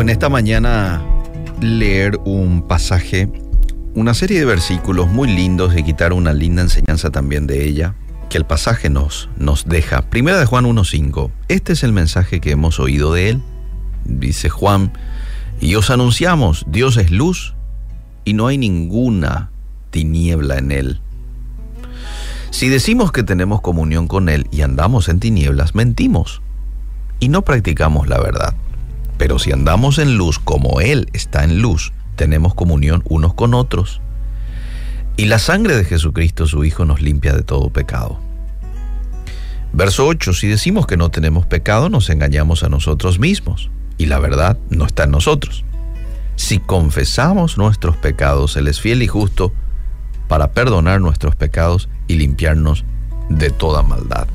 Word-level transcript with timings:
En 0.00 0.08
esta 0.08 0.28
mañana 0.28 1.02
leer 1.60 2.18
un 2.24 2.66
pasaje, 2.66 3.30
una 3.94 4.12
serie 4.12 4.40
de 4.40 4.44
versículos 4.44 5.08
muy 5.08 5.28
lindos 5.28 5.74
y 5.76 5.84
quitar 5.84 6.12
una 6.12 6.32
linda 6.32 6.62
enseñanza 6.62 7.10
también 7.10 7.46
de 7.46 7.64
ella, 7.64 7.94
que 8.28 8.36
el 8.36 8.44
pasaje 8.44 8.90
nos, 8.90 9.28
nos 9.38 9.66
deja. 9.66 10.02
Primera 10.10 10.38
de 10.38 10.46
Juan 10.46 10.64
1.5. 10.64 11.30
Este 11.48 11.72
es 11.74 11.84
el 11.84 11.92
mensaje 11.92 12.40
que 12.40 12.50
hemos 12.50 12.80
oído 12.80 13.14
de 13.14 13.30
él. 13.30 13.42
Dice 14.04 14.50
Juan, 14.50 14.92
y 15.60 15.76
os 15.76 15.90
anunciamos, 15.90 16.64
Dios 16.66 16.96
es 16.96 17.10
luz 17.10 17.54
y 18.24 18.34
no 18.34 18.48
hay 18.48 18.58
ninguna 18.58 19.50
tiniebla 19.90 20.58
en 20.58 20.72
él. 20.72 21.00
Si 22.50 22.68
decimos 22.68 23.12
que 23.12 23.22
tenemos 23.22 23.60
comunión 23.60 24.06
con 24.06 24.28
Él 24.28 24.46
y 24.50 24.62
andamos 24.62 25.08
en 25.08 25.18
tinieblas, 25.18 25.74
mentimos 25.74 26.42
y 27.20 27.28
no 27.28 27.42
practicamos 27.42 28.08
la 28.08 28.20
verdad. 28.20 28.54
Pero 29.18 29.38
si 29.38 29.52
andamos 29.52 29.98
en 29.98 30.16
luz 30.16 30.38
como 30.38 30.80
Él 30.80 31.08
está 31.12 31.44
en 31.44 31.60
luz, 31.60 31.92
tenemos 32.16 32.54
comunión 32.54 33.02
unos 33.08 33.34
con 33.34 33.54
otros. 33.54 34.00
Y 35.16 35.26
la 35.26 35.38
sangre 35.38 35.76
de 35.76 35.84
Jesucristo, 35.84 36.46
su 36.46 36.64
Hijo, 36.64 36.84
nos 36.84 37.00
limpia 37.00 37.32
de 37.32 37.42
todo 37.42 37.70
pecado. 37.70 38.18
Verso 39.72 40.06
8, 40.06 40.32
si 40.32 40.48
decimos 40.48 40.86
que 40.86 40.96
no 40.96 41.10
tenemos 41.10 41.46
pecado, 41.46 41.88
nos 41.88 42.10
engañamos 42.10 42.62
a 42.62 42.68
nosotros 42.68 43.18
mismos, 43.18 43.70
y 43.98 44.06
la 44.06 44.18
verdad 44.18 44.58
no 44.70 44.86
está 44.86 45.04
en 45.04 45.12
nosotros. 45.12 45.64
Si 46.36 46.58
confesamos 46.58 47.58
nuestros 47.58 47.96
pecados, 47.96 48.56
Él 48.56 48.68
es 48.68 48.80
fiel 48.80 49.02
y 49.02 49.06
justo 49.06 49.52
para 50.28 50.52
perdonar 50.52 51.00
nuestros 51.00 51.36
pecados 51.36 51.88
y 52.08 52.14
limpiarnos 52.14 52.84
de 53.28 53.50
toda 53.50 53.82
maldad. 53.82 54.26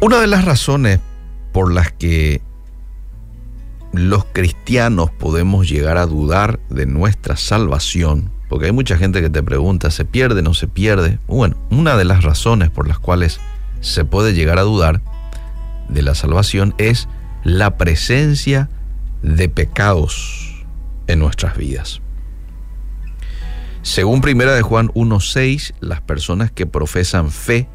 Una 0.00 0.20
de 0.20 0.26
las 0.26 0.44
razones 0.44 1.00
por 1.54 1.72
las 1.72 1.92
que 1.92 2.42
los 3.92 4.24
cristianos 4.24 5.12
podemos 5.12 5.68
llegar 5.68 5.98
a 5.98 6.06
dudar 6.06 6.58
de 6.68 6.84
nuestra 6.84 7.36
salvación, 7.36 8.32
porque 8.48 8.66
hay 8.66 8.72
mucha 8.72 8.98
gente 8.98 9.20
que 9.20 9.30
te 9.30 9.40
pregunta, 9.40 9.92
¿se 9.92 10.04
pierde, 10.04 10.42
no 10.42 10.52
se 10.52 10.66
pierde? 10.66 11.20
Bueno, 11.28 11.56
una 11.70 11.96
de 11.96 12.04
las 12.04 12.24
razones 12.24 12.70
por 12.70 12.88
las 12.88 12.98
cuales 12.98 13.38
se 13.80 14.04
puede 14.04 14.34
llegar 14.34 14.58
a 14.58 14.62
dudar 14.62 15.00
de 15.88 16.02
la 16.02 16.16
salvación 16.16 16.74
es 16.76 17.08
la 17.44 17.78
presencia 17.78 18.68
de 19.22 19.48
pecados 19.48 20.66
en 21.06 21.20
nuestras 21.20 21.56
vidas. 21.56 22.00
Según 23.82 24.22
Primera 24.22 24.56
de 24.56 24.62
Juan 24.62 24.88
1.6, 24.88 25.74
las 25.78 26.00
personas 26.00 26.50
que 26.50 26.66
profesan 26.66 27.30
fe 27.30 27.68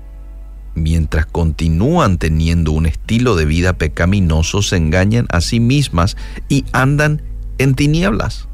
mientras 0.76 1.26
continúan 1.26 2.18
teniendo 2.18 2.72
un 2.72 2.86
estilo 2.86 3.36
de 3.36 3.46
vida 3.46 3.74
pecaminoso 3.74 4.62
se 4.62 4.78
engañan 4.78 5.28
a 5.30 5.42
sí 5.42 5.60
mismas 5.60 6.18
y 6.48 6.66
andan 6.72 7.22
en 7.58 7.76
tinieblas. 7.76 8.48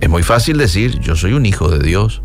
Es 0.00 0.10
muy 0.10 0.22
fácil 0.22 0.58
decir, 0.58 0.98
yo 1.00 1.16
soy 1.16 1.32
un 1.32 1.46
hijo 1.46 1.70
de 1.70 1.82
Dios. 1.82 2.20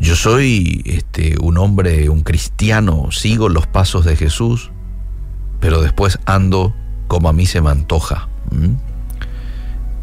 Yo 0.00 0.16
soy 0.16 0.82
este, 0.84 1.36
un 1.40 1.58
hombre, 1.58 2.08
un 2.08 2.22
cristiano, 2.22 3.10
sigo 3.10 3.48
los 3.48 3.66
pasos 3.66 4.04
de 4.04 4.16
Jesús, 4.16 4.70
pero 5.60 5.80
después 5.80 6.18
ando 6.24 6.74
como 7.08 7.28
a 7.28 7.32
mí 7.32 7.46
se 7.46 7.60
me 7.60 7.70
antoja. 7.70 8.28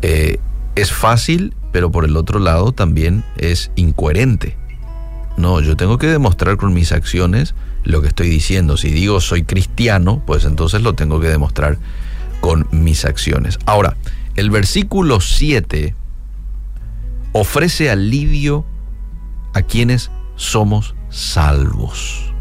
Eh, 0.02 0.40
es 0.76 0.92
fácil, 0.92 1.55
pero 1.76 1.92
por 1.92 2.06
el 2.06 2.16
otro 2.16 2.40
lado 2.40 2.72
también 2.72 3.26
es 3.36 3.70
incoherente. 3.76 4.56
No, 5.36 5.59
yo 5.59 5.76
tengo 5.76 5.98
que 5.98 6.08
demostrar 6.08 6.56
con 6.56 6.73
mis 6.73 6.94
acciones 6.94 7.54
lo 7.84 8.02
que 8.02 8.08
estoy 8.08 8.30
diciendo. 8.30 8.78
Si 8.78 8.92
digo 8.92 9.20
soy 9.20 9.44
cristiano, 9.44 10.23
pues 10.26 10.45
entonces 10.45 10.82
lo 10.84 10.94
tengo 10.94 11.20
que 11.20 11.28
demostrar 11.28 11.78
con 12.40 12.66
mis 12.72 13.04
acciones. 13.04 13.59
Ahora, 13.66 13.98
el 14.38 14.52
versículo 14.52 15.20
7 15.20 15.94
ofrece 17.33 17.89
alivio 17.89 18.66
a 19.54 19.61
quienes 19.61 20.11
somos 20.38 20.95
salvos. 21.10 22.33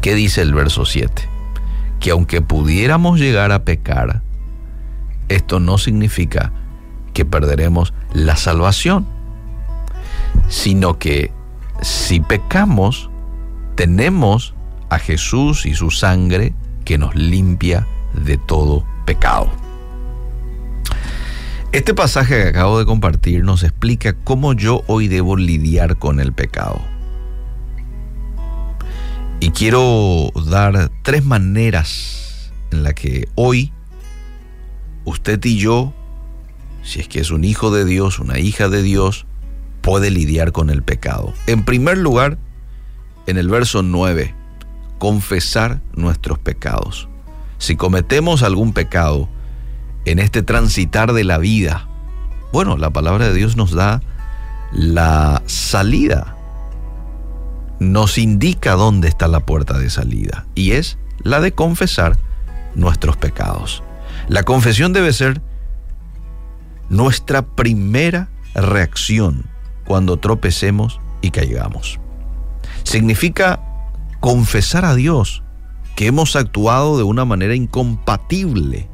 ¿Qué 0.00 0.14
dice 0.14 0.40
el 0.40 0.54
verso 0.54 0.84
7? 0.84 1.28
Que 1.98 2.12
aunque 2.12 2.42
pudiéramos 2.42 3.18
llegar 3.18 3.50
a 3.50 3.64
pecar, 3.64 4.22
esto 5.28 5.58
no 5.58 5.78
significa 5.78 6.52
que 7.14 7.24
perderemos 7.24 7.94
la 8.12 8.36
salvación, 8.36 9.06
sino 10.48 10.98
que 10.98 11.32
si 11.80 12.20
pecamos, 12.20 13.08
tenemos 13.76 14.54
a 14.90 14.98
Jesús 14.98 15.64
y 15.64 15.74
su 15.74 15.90
sangre 15.90 16.54
que 16.84 16.98
nos 16.98 17.14
limpia 17.14 17.86
de 18.12 18.36
todo 18.36 18.84
pecado. 19.06 19.50
Este 21.72 21.94
pasaje 21.94 22.42
que 22.42 22.48
acabo 22.50 22.78
de 22.78 22.84
compartir 22.84 23.42
nos 23.42 23.64
explica 23.64 24.12
cómo 24.12 24.52
yo 24.52 24.84
hoy 24.86 25.08
debo 25.08 25.36
lidiar 25.36 25.98
con 25.98 26.20
el 26.20 26.32
pecado. 26.32 26.80
Y 29.40 29.50
quiero 29.50 30.30
dar 30.46 30.90
tres 31.02 31.24
maneras 31.24 32.52
en 32.70 32.84
las 32.84 32.94
que 32.94 33.28
hoy 33.34 33.72
usted 35.04 35.44
y 35.44 35.58
yo, 35.58 35.92
si 36.84 37.00
es 37.00 37.08
que 37.08 37.20
es 37.20 37.30
un 37.30 37.44
hijo 37.44 37.70
de 37.70 37.84
Dios, 37.84 38.20
una 38.20 38.38
hija 38.38 38.68
de 38.68 38.82
Dios, 38.82 39.26
puede 39.80 40.10
lidiar 40.10 40.52
con 40.52 40.70
el 40.70 40.82
pecado. 40.82 41.32
En 41.46 41.64
primer 41.64 41.98
lugar, 41.98 42.38
en 43.26 43.38
el 43.38 43.48
verso 43.48 43.82
9, 43.82 44.34
confesar 44.98 45.80
nuestros 45.94 46.38
pecados. 46.38 47.08
Si 47.58 47.76
cometemos 47.76 48.42
algún 48.42 48.72
pecado 48.72 49.28
en 50.04 50.18
este 50.18 50.42
transitar 50.42 51.12
de 51.12 51.24
la 51.24 51.38
vida, 51.38 51.88
bueno, 52.52 52.76
la 52.76 52.90
palabra 52.90 53.28
de 53.28 53.34
Dios 53.34 53.56
nos 53.56 53.72
da 53.72 54.02
la 54.72 55.42
salida, 55.46 56.36
nos 57.80 58.18
indica 58.18 58.74
dónde 58.74 59.08
está 59.08 59.26
la 59.26 59.40
puerta 59.40 59.78
de 59.78 59.90
salida 59.90 60.46
y 60.54 60.72
es 60.72 60.98
la 61.22 61.40
de 61.40 61.52
confesar 61.52 62.18
nuestros 62.74 63.16
pecados. 63.16 63.82
La 64.28 64.42
confesión 64.42 64.92
debe 64.92 65.12
ser 65.12 65.40
nuestra 66.88 67.46
primera 67.46 68.28
reacción 68.54 69.46
cuando 69.84 70.18
tropecemos 70.18 71.00
y 71.20 71.30
caigamos. 71.30 71.98
Significa 72.82 73.60
confesar 74.20 74.84
a 74.84 74.94
Dios 74.94 75.42
que 75.96 76.06
hemos 76.06 76.36
actuado 76.36 76.96
de 76.96 77.04
una 77.04 77.24
manera 77.24 77.54
incompatible 77.54 78.88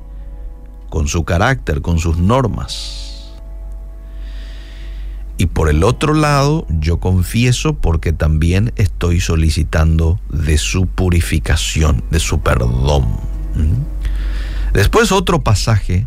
con 0.88 1.08
su 1.08 1.24
carácter, 1.24 1.80
con 1.80 1.98
sus 1.98 2.18
normas. 2.18 3.10
Y 5.38 5.46
por 5.46 5.70
el 5.70 5.84
otro 5.84 6.12
lado, 6.12 6.66
yo 6.68 7.00
confieso 7.00 7.74
porque 7.74 8.12
también 8.12 8.74
estoy 8.76 9.20
solicitando 9.20 10.20
de 10.28 10.58
su 10.58 10.86
purificación, 10.86 12.04
de 12.10 12.20
su 12.20 12.40
perdón. 12.40 13.06
Después 14.74 15.12
otro 15.12 15.42
pasaje, 15.42 16.06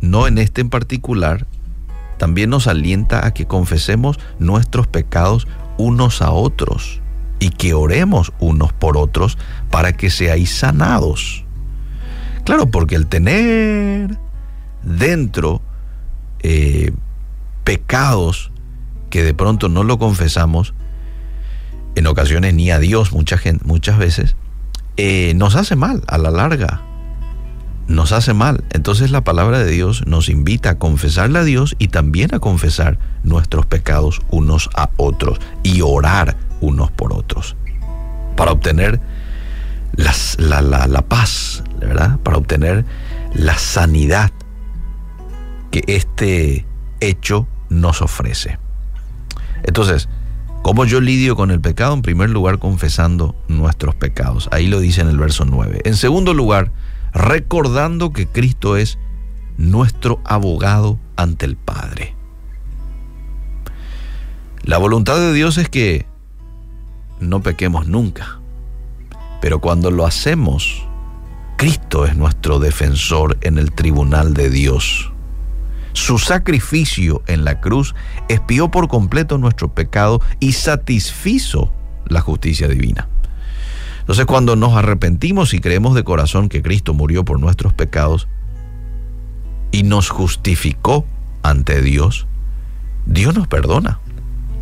no 0.00 0.26
en 0.26 0.38
este 0.38 0.60
en 0.60 0.70
particular, 0.70 1.46
también 2.18 2.50
nos 2.50 2.66
alienta 2.66 3.26
a 3.26 3.32
que 3.32 3.46
confesemos 3.46 4.18
nuestros 4.38 4.86
pecados 4.86 5.46
unos 5.78 6.20
a 6.20 6.30
otros 6.30 7.00
y 7.38 7.50
que 7.50 7.72
oremos 7.72 8.32
unos 8.38 8.72
por 8.72 8.98
otros 8.98 9.38
para 9.70 9.94
que 9.94 10.10
seáis 10.10 10.54
sanados. 10.54 11.44
Claro, 12.44 12.70
porque 12.70 12.94
el 12.94 13.06
tener 13.06 14.18
dentro 14.82 15.62
eh, 16.42 16.92
pecados 17.64 18.52
que 19.08 19.22
de 19.22 19.34
pronto 19.34 19.68
no 19.68 19.82
lo 19.82 19.98
confesamos, 19.98 20.74
en 21.94 22.06
ocasiones 22.06 22.54
ni 22.54 22.70
a 22.70 22.78
Dios 22.78 23.12
mucha 23.12 23.38
gente, 23.38 23.64
muchas 23.64 23.98
veces, 23.98 24.36
eh, 24.96 25.32
nos 25.36 25.56
hace 25.56 25.76
mal 25.76 26.02
a 26.06 26.18
la 26.18 26.30
larga 26.30 26.82
nos 27.90 28.12
hace 28.12 28.34
mal. 28.34 28.64
Entonces 28.70 29.10
la 29.10 29.24
palabra 29.24 29.58
de 29.58 29.70
Dios 29.70 30.06
nos 30.06 30.28
invita 30.28 30.70
a 30.70 30.78
confesarle 30.78 31.40
a 31.40 31.44
Dios 31.44 31.74
y 31.78 31.88
también 31.88 32.34
a 32.34 32.38
confesar 32.38 32.98
nuestros 33.24 33.66
pecados 33.66 34.22
unos 34.30 34.70
a 34.74 34.90
otros 34.96 35.40
y 35.64 35.82
orar 35.82 36.36
unos 36.60 36.90
por 36.92 37.12
otros 37.12 37.56
para 38.36 38.52
obtener 38.52 39.00
la, 39.96 40.62
la 40.62 41.02
paz, 41.02 41.64
¿verdad? 41.80 42.18
Para 42.20 42.36
obtener 42.36 42.84
la 43.34 43.58
sanidad 43.58 44.30
que 45.72 45.82
este 45.88 46.66
hecho 47.00 47.48
nos 47.70 48.02
ofrece. 48.02 48.58
Entonces, 49.64 50.08
¿cómo 50.62 50.84
yo 50.84 51.00
lidio 51.00 51.34
con 51.34 51.50
el 51.50 51.60
pecado? 51.60 51.92
En 51.94 52.02
primer 52.02 52.30
lugar, 52.30 52.60
confesando 52.60 53.34
nuestros 53.48 53.96
pecados. 53.96 54.48
Ahí 54.52 54.68
lo 54.68 54.78
dice 54.78 55.00
en 55.00 55.08
el 55.08 55.18
verso 55.18 55.44
9. 55.44 55.82
En 55.84 55.96
segundo 55.96 56.34
lugar, 56.34 56.72
recordando 57.12 58.12
que 58.12 58.26
Cristo 58.26 58.76
es 58.76 58.98
nuestro 59.56 60.20
abogado 60.24 60.98
ante 61.16 61.46
el 61.46 61.56
Padre. 61.56 62.14
La 64.62 64.78
voluntad 64.78 65.16
de 65.16 65.32
Dios 65.32 65.58
es 65.58 65.68
que 65.68 66.06
no 67.20 67.42
pequemos 67.42 67.86
nunca. 67.86 68.40
Pero 69.40 69.60
cuando 69.60 69.90
lo 69.90 70.06
hacemos, 70.06 70.86
Cristo 71.56 72.04
es 72.04 72.16
nuestro 72.16 72.58
defensor 72.58 73.38
en 73.42 73.58
el 73.58 73.72
tribunal 73.72 74.34
de 74.34 74.50
Dios. 74.50 75.12
Su 75.92 76.18
sacrificio 76.18 77.22
en 77.26 77.44
la 77.44 77.60
cruz 77.60 77.94
expió 78.28 78.70
por 78.70 78.88
completo 78.88 79.38
nuestro 79.38 79.74
pecado 79.74 80.20
y 80.38 80.52
satisfizo 80.52 81.72
la 82.06 82.20
justicia 82.20 82.68
divina. 82.68 83.08
Entonces 84.10 84.26
cuando 84.26 84.56
nos 84.56 84.74
arrepentimos 84.74 85.54
y 85.54 85.60
creemos 85.60 85.94
de 85.94 86.02
corazón 86.02 86.48
que 86.48 86.62
Cristo 86.62 86.94
murió 86.94 87.24
por 87.24 87.38
nuestros 87.38 87.72
pecados 87.72 88.26
y 89.70 89.84
nos 89.84 90.08
justificó 90.08 91.06
ante 91.44 91.80
Dios, 91.80 92.26
Dios 93.06 93.36
nos 93.36 93.46
perdona. 93.46 94.00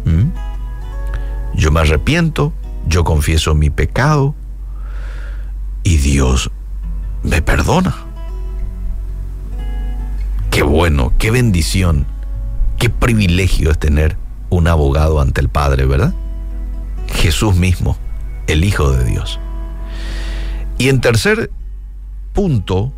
¿Mm? 0.05 1.57
Yo 1.57 1.73
me 1.73 1.81
arrepiento, 1.81 2.53
yo 2.89 3.05
confieso 3.05 3.55
mi 3.55 3.71
pecado 3.71 4.35
y 5.83 5.97
Dios 5.97 6.51
me 7.23 7.41
perdona. 7.41 7.97
Qué 10.51 10.63
bueno, 10.63 11.15
qué 11.17 11.31
bendición, 11.31 12.05
qué 12.77 12.91
privilegio 12.91 13.71
es 13.71 13.79
tener 13.79 14.19
un 14.51 14.69
abogado 14.69 15.23
ante 15.23 15.41
el 15.41 15.49
Padre, 15.49 15.87
¿verdad? 15.87 16.13
Jesús 17.15 17.57
mismo, 17.57 17.97
el 18.49 18.65
Hijo 18.65 18.91
de 18.91 19.05
Dios. 19.05 19.39
Y 20.79 20.89
en 20.89 21.01
tercer 21.01 21.51
punto, 22.33 22.93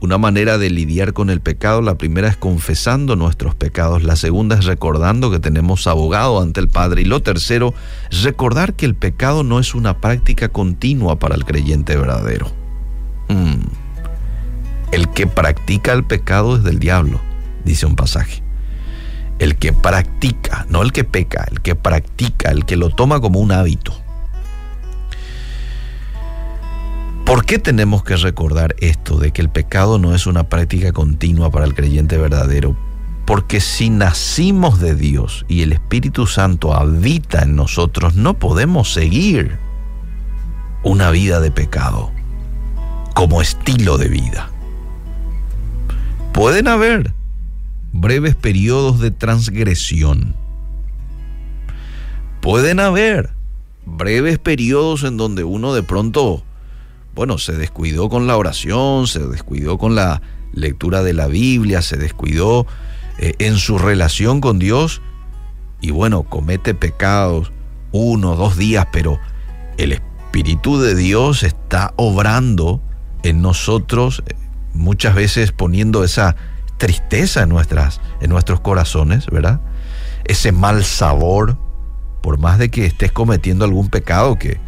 una 0.00 0.18
manera 0.18 0.58
de 0.58 0.68
lidiar 0.68 1.12
con 1.12 1.30
el 1.30 1.40
pecado, 1.40 1.80
la 1.80 1.96
primera 1.96 2.28
es 2.28 2.36
confesando 2.36 3.14
nuestros 3.14 3.54
pecados, 3.54 4.02
la 4.02 4.16
segunda 4.16 4.56
es 4.56 4.64
recordando 4.64 5.30
que 5.30 5.38
tenemos 5.38 5.86
abogado 5.86 6.40
ante 6.40 6.60
el 6.60 6.68
Padre 6.68 7.02
y 7.02 7.04
lo 7.04 7.22
tercero, 7.22 7.72
recordar 8.22 8.74
que 8.74 8.84
el 8.84 8.96
pecado 8.96 9.44
no 9.44 9.60
es 9.60 9.74
una 9.76 10.00
práctica 10.00 10.48
continua 10.48 11.18
para 11.20 11.36
el 11.36 11.44
creyente 11.44 11.96
verdadero. 11.96 12.48
Mm. 13.28 13.60
El 14.90 15.08
que 15.10 15.28
practica 15.28 15.92
el 15.92 16.04
pecado 16.04 16.56
es 16.56 16.64
del 16.64 16.80
diablo, 16.80 17.20
dice 17.64 17.86
un 17.86 17.94
pasaje. 17.94 18.42
El 19.38 19.56
que 19.56 19.72
practica, 19.72 20.66
no 20.68 20.82
el 20.82 20.92
que 20.92 21.04
peca, 21.04 21.46
el 21.50 21.60
que 21.60 21.76
practica, 21.76 22.50
el 22.50 22.64
que 22.64 22.76
lo 22.76 22.90
toma 22.90 23.20
como 23.20 23.38
un 23.38 23.52
hábito. 23.52 24.01
¿Por 27.32 27.46
qué 27.46 27.58
tenemos 27.58 28.04
que 28.04 28.14
recordar 28.16 28.76
esto 28.78 29.16
de 29.16 29.30
que 29.30 29.40
el 29.40 29.48
pecado 29.48 29.98
no 29.98 30.14
es 30.14 30.26
una 30.26 30.50
práctica 30.50 30.92
continua 30.92 31.50
para 31.50 31.64
el 31.64 31.74
creyente 31.74 32.18
verdadero? 32.18 32.76
Porque 33.24 33.58
si 33.60 33.88
nacimos 33.88 34.80
de 34.80 34.94
Dios 34.94 35.46
y 35.48 35.62
el 35.62 35.72
Espíritu 35.72 36.26
Santo 36.26 36.74
habita 36.74 37.44
en 37.44 37.56
nosotros, 37.56 38.16
no 38.16 38.34
podemos 38.34 38.92
seguir 38.92 39.56
una 40.82 41.10
vida 41.10 41.40
de 41.40 41.50
pecado 41.50 42.12
como 43.14 43.40
estilo 43.40 43.96
de 43.96 44.08
vida. 44.08 44.50
Pueden 46.34 46.68
haber 46.68 47.14
breves 47.94 48.34
periodos 48.34 49.00
de 49.00 49.10
transgresión. 49.10 50.36
Pueden 52.42 52.78
haber 52.78 53.30
breves 53.86 54.38
periodos 54.38 55.02
en 55.04 55.16
donde 55.16 55.44
uno 55.44 55.72
de 55.72 55.82
pronto 55.82 56.44
bueno, 57.14 57.38
se 57.38 57.52
descuidó 57.52 58.08
con 58.08 58.26
la 58.26 58.36
oración, 58.36 59.06
se 59.06 59.20
descuidó 59.20 59.78
con 59.78 59.94
la 59.94 60.22
lectura 60.52 61.02
de 61.02 61.12
la 61.12 61.26
Biblia, 61.26 61.82
se 61.82 61.96
descuidó 61.96 62.66
eh, 63.18 63.34
en 63.38 63.56
su 63.56 63.78
relación 63.78 64.40
con 64.40 64.58
Dios 64.58 65.02
y 65.80 65.90
bueno, 65.90 66.22
comete 66.22 66.74
pecados 66.74 67.52
uno, 67.90 68.36
dos 68.36 68.56
días, 68.56 68.86
pero 68.92 69.18
el 69.76 69.92
Espíritu 69.92 70.80
de 70.80 70.94
Dios 70.94 71.42
está 71.42 71.92
obrando 71.96 72.80
en 73.22 73.42
nosotros, 73.42 74.22
eh, 74.26 74.34
muchas 74.72 75.14
veces 75.14 75.52
poniendo 75.52 76.04
esa 76.04 76.36
tristeza 76.78 77.42
en, 77.42 77.50
nuestras, 77.50 78.00
en 78.20 78.30
nuestros 78.30 78.60
corazones, 78.60 79.26
¿verdad? 79.26 79.60
Ese 80.24 80.52
mal 80.52 80.84
sabor, 80.84 81.58
por 82.22 82.38
más 82.38 82.58
de 82.58 82.70
que 82.70 82.86
estés 82.86 83.12
cometiendo 83.12 83.64
algún 83.64 83.88
pecado 83.88 84.38
que, 84.38 84.58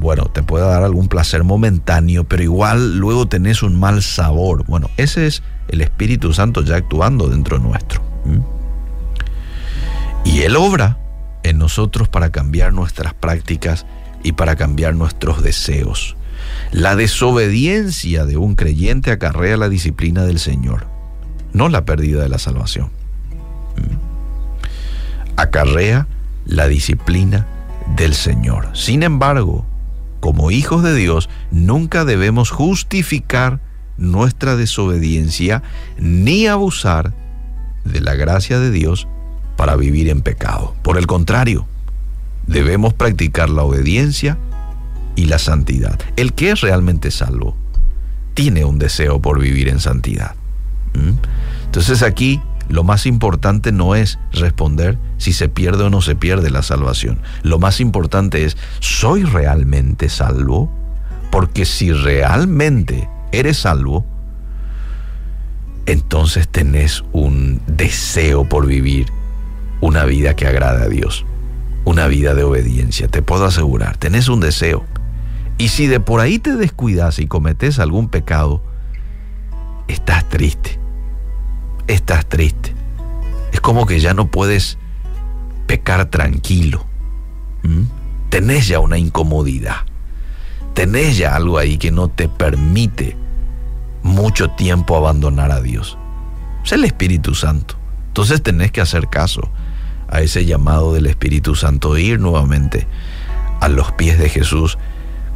bueno, 0.00 0.24
te 0.24 0.42
puede 0.42 0.64
dar 0.64 0.82
algún 0.82 1.08
placer 1.08 1.44
momentáneo, 1.44 2.24
pero 2.24 2.42
igual 2.42 2.96
luego 2.96 3.28
tenés 3.28 3.62
un 3.62 3.78
mal 3.78 4.02
sabor. 4.02 4.64
Bueno, 4.64 4.88
ese 4.96 5.26
es 5.26 5.42
el 5.68 5.82
Espíritu 5.82 6.32
Santo 6.32 6.62
ya 6.62 6.76
actuando 6.76 7.28
dentro 7.28 7.58
nuestro. 7.58 8.02
Y 10.24 10.40
Él 10.40 10.56
obra 10.56 10.98
en 11.42 11.58
nosotros 11.58 12.08
para 12.08 12.30
cambiar 12.30 12.72
nuestras 12.72 13.12
prácticas 13.12 13.84
y 14.22 14.32
para 14.32 14.56
cambiar 14.56 14.94
nuestros 14.94 15.42
deseos. 15.42 16.16
La 16.72 16.96
desobediencia 16.96 18.24
de 18.24 18.38
un 18.38 18.54
creyente 18.54 19.10
acarrea 19.10 19.58
la 19.58 19.68
disciplina 19.68 20.24
del 20.24 20.38
Señor, 20.38 20.86
no 21.52 21.68
la 21.68 21.84
pérdida 21.84 22.22
de 22.22 22.30
la 22.30 22.38
salvación. 22.38 22.90
Acarrea 25.36 26.06
la 26.46 26.68
disciplina 26.68 27.46
del 27.96 28.14
Señor. 28.14 28.70
Sin 28.72 29.02
embargo, 29.02 29.66
como 30.20 30.50
hijos 30.50 30.82
de 30.82 30.94
Dios, 30.94 31.28
nunca 31.50 32.04
debemos 32.04 32.50
justificar 32.50 33.60
nuestra 33.96 34.56
desobediencia 34.56 35.62
ni 35.98 36.46
abusar 36.46 37.12
de 37.84 38.00
la 38.00 38.14
gracia 38.14 38.58
de 38.58 38.70
Dios 38.70 39.08
para 39.56 39.76
vivir 39.76 40.08
en 40.08 40.22
pecado. 40.22 40.74
Por 40.82 40.96
el 40.98 41.06
contrario, 41.06 41.66
debemos 42.46 42.94
practicar 42.94 43.50
la 43.50 43.62
obediencia 43.62 44.38
y 45.16 45.26
la 45.26 45.38
santidad. 45.38 45.98
El 46.16 46.32
que 46.32 46.50
es 46.50 46.60
realmente 46.60 47.10
salvo 47.10 47.56
tiene 48.34 48.64
un 48.64 48.78
deseo 48.78 49.20
por 49.20 49.40
vivir 49.40 49.68
en 49.68 49.80
santidad. 49.80 50.34
¿Mm? 50.94 51.12
Entonces 51.66 52.02
aquí 52.02 52.40
lo 52.70 52.84
más 52.84 53.04
importante 53.04 53.72
no 53.72 53.96
es 53.96 54.18
responder 54.32 54.96
si 55.18 55.32
se 55.32 55.48
pierde 55.48 55.84
o 55.84 55.90
no 55.90 56.00
se 56.00 56.14
pierde 56.14 56.50
la 56.50 56.62
salvación. 56.62 57.20
Lo 57.42 57.58
más 57.58 57.80
importante 57.80 58.44
es, 58.44 58.56
¿soy 58.78 59.24
realmente 59.24 60.08
salvo? 60.08 60.72
Porque 61.32 61.64
si 61.64 61.92
realmente 61.92 63.08
eres 63.32 63.58
salvo, 63.58 64.06
entonces 65.86 66.46
tenés 66.48 67.02
un 67.12 67.60
deseo 67.66 68.48
por 68.48 68.66
vivir 68.66 69.06
una 69.80 70.04
vida 70.04 70.36
que 70.36 70.46
agrada 70.46 70.84
a 70.84 70.88
Dios, 70.88 71.26
una 71.84 72.06
vida 72.06 72.34
de 72.34 72.44
obediencia, 72.44 73.08
te 73.08 73.22
puedo 73.22 73.46
asegurar, 73.46 73.96
tenés 73.96 74.28
un 74.28 74.40
deseo. 74.40 74.84
Y 75.58 75.68
si 75.68 75.88
de 75.88 75.98
por 75.98 76.20
ahí 76.20 76.38
te 76.38 76.54
descuidas 76.54 77.18
y 77.18 77.26
cometes 77.26 77.80
algún 77.80 78.08
pecado, 78.08 78.62
estás 79.88 80.28
triste 80.28 80.79
estás 81.92 82.26
triste. 82.26 82.74
Es 83.52 83.60
como 83.60 83.86
que 83.86 84.00
ya 84.00 84.14
no 84.14 84.30
puedes 84.30 84.78
pecar 85.66 86.06
tranquilo. 86.06 86.84
¿Mm? 87.62 87.82
Tenés 88.28 88.68
ya 88.68 88.80
una 88.80 88.98
incomodidad. 88.98 89.76
Tenés 90.74 91.16
ya 91.16 91.34
algo 91.34 91.58
ahí 91.58 91.78
que 91.78 91.90
no 91.90 92.08
te 92.08 92.28
permite 92.28 93.16
mucho 94.02 94.50
tiempo 94.50 94.96
abandonar 94.96 95.50
a 95.50 95.60
Dios. 95.60 95.98
Es 96.64 96.72
el 96.72 96.84
Espíritu 96.84 97.34
Santo. 97.34 97.74
Entonces 98.08 98.42
tenés 98.42 98.72
que 98.72 98.80
hacer 98.80 99.08
caso 99.08 99.50
a 100.08 100.20
ese 100.20 100.44
llamado 100.44 100.92
del 100.92 101.06
Espíritu 101.06 101.54
Santo, 101.54 101.96
ir 101.96 102.18
nuevamente 102.18 102.86
a 103.60 103.68
los 103.68 103.92
pies 103.92 104.18
de 104.18 104.28
Jesús 104.28 104.78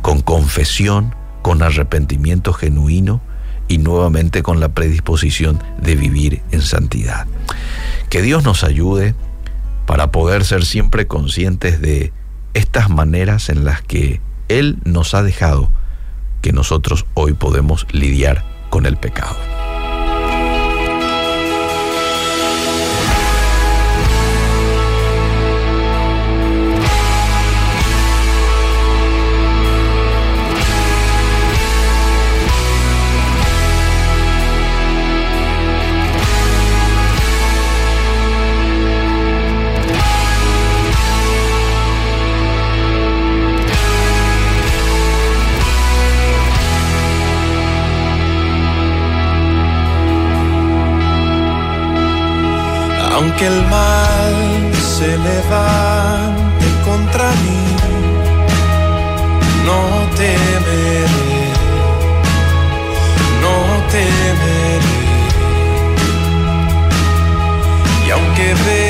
con 0.02 0.20
confesión, 0.20 1.14
con 1.42 1.62
arrepentimiento 1.62 2.52
genuino 2.52 3.20
y 3.68 3.78
nuevamente 3.78 4.42
con 4.42 4.60
la 4.60 4.70
predisposición 4.70 5.62
de 5.80 5.96
vivir 5.96 6.42
en 6.50 6.62
santidad. 6.62 7.26
Que 8.10 8.22
Dios 8.22 8.44
nos 8.44 8.64
ayude 8.64 9.14
para 9.86 10.10
poder 10.10 10.44
ser 10.44 10.64
siempre 10.64 11.06
conscientes 11.06 11.80
de 11.80 12.12
estas 12.54 12.90
maneras 12.90 13.48
en 13.48 13.64
las 13.64 13.82
que 13.82 14.20
Él 14.48 14.78
nos 14.84 15.14
ha 15.14 15.22
dejado 15.22 15.70
que 16.40 16.52
nosotros 16.52 17.06
hoy 17.14 17.32
podemos 17.32 17.86
lidiar 17.90 18.44
con 18.70 18.86
el 18.86 18.96
pecado. 18.96 19.53
que 53.38 53.46
el 53.46 53.62
mal 53.66 54.34
se 54.96 55.10
levante 55.28 56.66
contra 56.84 57.30
mí, 57.42 57.64
no 59.66 59.80
temeré, 60.20 61.06
no 63.42 63.56
temeré. 63.94 64.94
Y 68.06 68.10
aunque 68.10 68.46
ve 68.64 68.83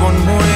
one 0.00 0.16
more 0.24 0.47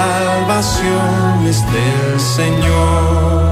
salvación 0.00 1.46
es 1.46 1.60
del 1.72 2.20
Señor. 2.20 3.42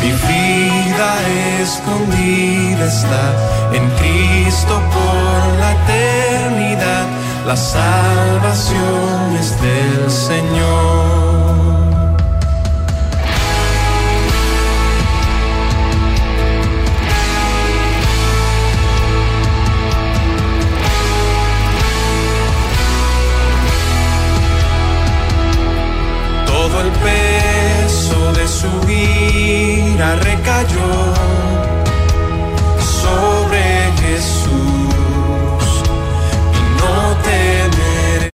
Mi 0.00 0.10
vida 0.28 1.10
escondida 1.66 2.84
está 2.86 3.24
en 3.78 3.84
Cristo 3.98 4.74
por 4.94 5.40
la 5.60 5.70
eternidad. 5.78 7.06
La 7.46 7.56
salvación 7.56 9.36
es 9.40 9.50
del 9.60 10.10
Señor. 10.10 11.25